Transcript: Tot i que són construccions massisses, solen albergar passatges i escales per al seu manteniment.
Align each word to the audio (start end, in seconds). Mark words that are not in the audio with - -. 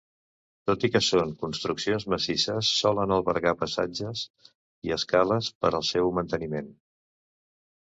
Tot 0.69 0.85
i 0.87 0.89
que 0.95 1.01
són 1.07 1.33
construccions 1.43 2.07
massisses, 2.15 2.71
solen 2.79 3.15
albergar 3.19 3.55
passatges 3.63 4.27
i 4.91 4.99
escales 5.01 5.55
per 5.63 5.77
al 5.81 5.91
seu 5.95 6.15
manteniment. 6.21 6.79